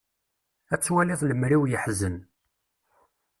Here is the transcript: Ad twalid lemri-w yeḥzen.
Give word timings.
Ad 0.73 0.81
twalid 0.81 1.21
lemri-w 1.29 1.63
yeḥzen. 1.71 2.17